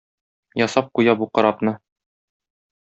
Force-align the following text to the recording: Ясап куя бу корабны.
Ясап 0.65 0.87
куя 0.99 1.13
бу 1.21 1.25
корабны. 1.39 1.73